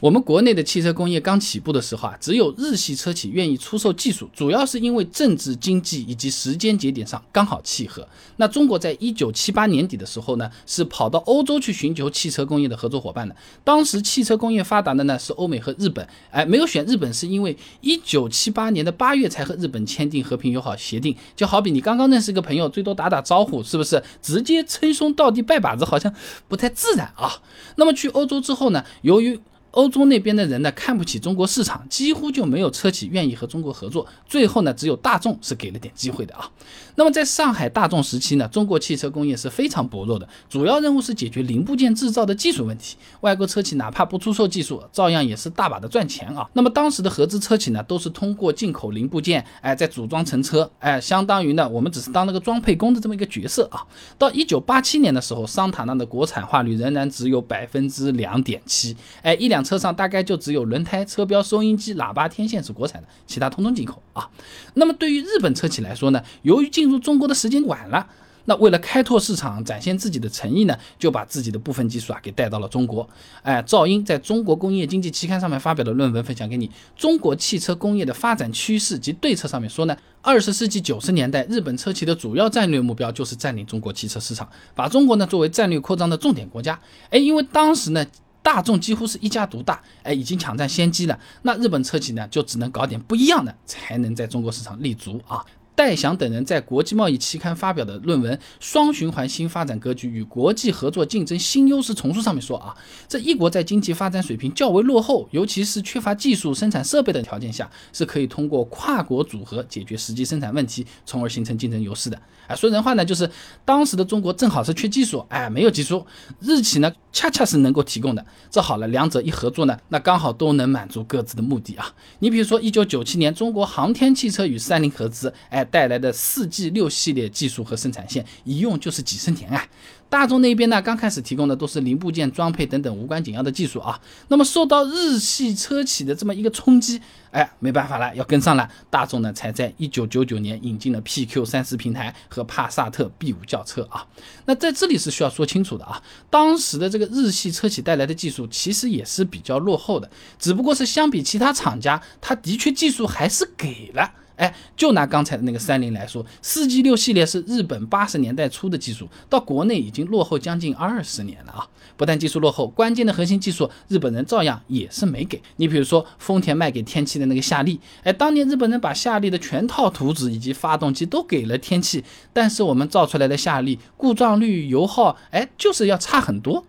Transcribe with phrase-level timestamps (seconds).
[0.00, 8.06] 我们国内的汽车工业刚起步的时候啊，只有日系车企愿意出售技术，主要是因为政治、经济以及时间节点上刚好契合。
[8.36, 13.34] 那中国在一九七八年底的时候呢，是跑到欧洲去寻求汽车工业的合作伙伴的。
[13.62, 24.02] 当时汽车工业发达的呢是欧美和日本，哎，没有选日本是因为一九七八年的八月才和日本签订和平友好协定，就好比你刚刚认识一个朋友，最多打打招呼，是不是？
[24.20, 26.12] 直接称兄道弟拜把子好像
[26.48, 27.40] 不太自然啊。
[27.76, 29.38] 那么去欧洲之后呢，由于
[29.74, 34.06] 欧洲那边的人呢看不起中国市场，几乎就没有车企愿意和中国合作。
[34.26, 36.48] 最后呢，只有大众是给了点机会的啊。
[36.94, 42.96] 那么在上海大众时期呢，中国汽车工业是非常薄弱的，主要任务是解决零部件制造的技术问题。
[43.22, 46.48] 外国车企哪怕不出售技术，照样也是大把的赚钱啊。
[46.52, 53.82] 那么当时的合资车企呢，都是通过进口零部件，哎，再组装成车，哎，相当于呢，我们只是当那个装配工的这么一个角色啊。
[54.16, 59.63] 到一九八七年的时候，桑塔纳的国产化率仍然只有百分之两点七，哎，一辆。
[59.64, 64.28] 车上大概就只有轮胎、车标、收音机、喇叭、天线是国产的，其他通通进口啊。
[64.74, 68.06] 那么对于日本车企来说呢，由于进入中国的时间晚了，
[68.46, 73.08] 那为了开拓市场、展现自己的诚意呢，就把自己的部分技术啊给带到了中国。
[73.42, 86.78] 哎，赵英在中国工业经济期刊上面发表的论文分享给你，《中国汽车工业的发展趋势及对策》上面说呢，二十世纪九十年代，日本车企的主要战略目标就是占领中国汽车市场，把中国呢作为战略扩张的重点国家。
[87.08, 88.04] 哎，因为当时呢。
[88.44, 91.18] 大众几乎是一家独大，哎，已经抢占先机了。
[91.42, 95.42] 那日本车企呢，就只能搞点不一样的，才能在中国市场立足啊。
[95.76, 102.76] 戴翔等人在国际贸易期刊发表的论文《双循环新发展格局与国际合作竞争新优势重塑》上面说啊，
[103.08, 112.16] 这一国在经济发展水平较为落后，尤其是缺乏技术、生产设备的条件下，是可以通过跨国组合解决实际生产问题，从而形成竞争优势的。
[112.46, 113.28] 哎，说人话呢，就是
[113.64, 116.06] 当时的中国正好是缺技术，哎，没有技术，
[116.38, 118.26] 日企呢恰恰是能够提供的。
[118.50, 121.94] 这好了，两者一合作呢，那刚好都能满足各自的目的啊。
[122.18, 129.64] 你比如说，一九九七年，中国航天汽车与三菱合资，哎，带来的四 G 六系列技术和生产线，一用就是几十年啊。
[130.08, 134.00] 大众那边呢，刚开始提供的都是零部件装配等等无关紧要的技术啊。
[134.28, 137.00] 那么受到日系车企的这么一个冲击，
[137.32, 138.68] 哎，没办法了，要跟上了。
[138.88, 144.06] 大众呢，才在一九九九年引进了 PQ 三四平台和帕萨特 B 五轿车啊。
[144.44, 146.00] 那在这里是需要说清楚的啊，
[146.30, 154.12] 当时的这个日系车企带来的技术其实也是比较落后的，只不过是相比其他厂家，它的确技术还是给了。
[154.36, 161.68] 哎，就拿刚才的那个三菱来说，四 G 六系列是日本八十年代初的技术，到国内已经落后将近二十年了啊！
[161.96, 165.68] 不但技术落后，关键的核心技术日本人照样也是没给你。
[165.68, 172.02] 比如说丰田卖给天气的那个夏利，哎，当年日本人把夏利的全套图纸以及发动机都给了天气，
[172.32, 176.64] 但是我们造出来的夏利故障率、油耗，哎，就是要差很多。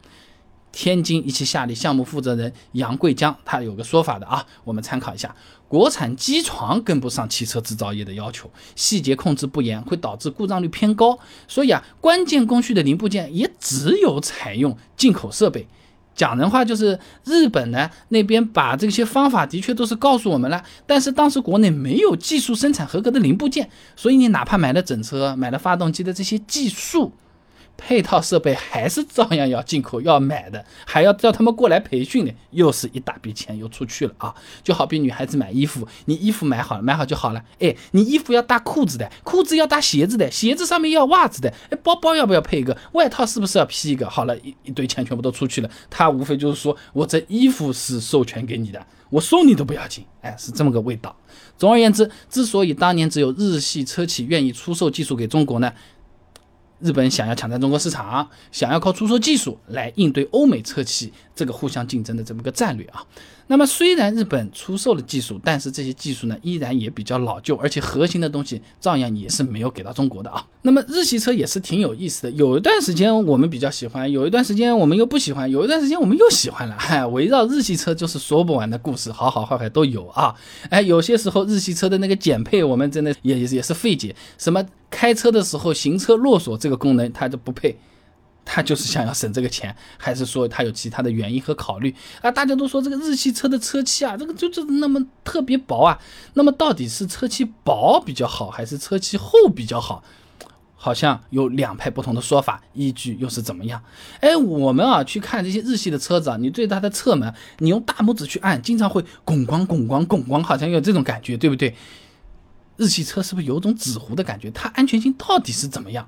[0.76, 5.34] 天津一汽夏利项目负责人杨桂江，他有个说法的啊，我们参考一下。
[5.70, 11.18] 国产机床跟不上汽车制造业的要求，细节控制不严，会导致故障率偏高。
[11.48, 15.66] 所以啊，关键工序的零部件也只有采用进口设备。
[16.14, 27.14] 讲人话就是日本呢那边把这些方法的确都是告诉我们了，但是当时国内没有技术生产合格的零部件，所以你哪怕买了整车，买了发动机的这些技术。
[27.78, 34.34] 配套设备还是照样要进口要买的， 还要叫他们过来培训的，又是一大笔钱又出去了啊！
[34.64, 37.44] 就好比女孩子买衣服，你衣服买好了，买好就好了。
[37.60, 41.54] 哎，你衣服要搭裤子的，裤子要搭鞋子的，鞋子上面要袜子的。
[41.70, 42.76] 哎，包包要不要配一个？
[42.94, 44.10] 外套是不是要披一个？
[44.10, 45.70] 好了，一一堆钱全部都出去了。
[45.90, 50.06] 他无非就是说我这衣服是授权给你的，我送你都不要紧。
[50.22, 51.16] 哎，是这么个味道。
[51.58, 55.72] 总而言之，之所以当年只有日系车企愿意出售技术给中国呢？
[56.80, 63.04] 日本想要抢占中国市场，想要靠出售技术来应对欧美车企这个互相竞争的这么个战略啊。
[63.48, 70.44] 那么虽然日本出售了技术，但是这些技术呢依然也比较老旧，而且核心的东西照样也是没有给到中国的啊。
[70.64, 76.76] 那么日系车也是挺有意思的，有一段时间我们比较喜欢，有一段时间我们又不喜欢，有一段时间我们又喜欢了。
[76.80, 80.34] 嗨，围绕日系车就是说不完的故事，好好坏坏都有啊。
[80.70, 87.78] 哎，有些时候日系车的那个减配，我们真的也也是费解，什么开车的时候行车落锁这个功能它就不配。
[88.46, 92.32] 他就是想要省这个钱， 还是说他有其他的原因和考虑啊？
[92.32, 96.00] 大家都说这个日系车的车漆啊，这个就就那么特别薄啊。
[96.36, 100.04] 那么到底是车漆薄比较好，还是车漆厚比较好？
[100.78, 103.82] 好像有两派不同的说法，依据又是怎么样？
[104.20, 111.76] 哎，我们啊去看这些日系的车子啊，你对它的侧门，你用大拇指去按，经常会拱光拱光拱光，好像有这种感觉，对不对？
[112.78, 114.52] 日系车是不是有种纸糊的感觉？
[114.52, 116.08] 它安全性到底是怎么样？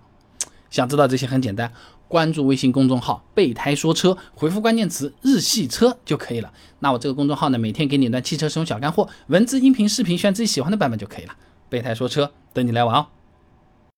[0.69, 1.71] 想知道这些很简单。
[2.07, 6.51] 关注微信公众号“备胎说车”，回复关键词“日系车”就可以了。
[6.80, 11.33] 那我这个公众号呢，每天给你一段汽车使用小干货，文字、音频、视频，选自己喜欢的版本就可以了。
[11.69, 13.07] 备胎说车，等你来玩哦。